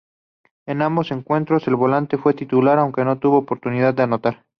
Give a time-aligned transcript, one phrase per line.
[0.65, 4.43] En ambos encuentros, el volante fue titular, aunque no tuvo oportunidad de anotar.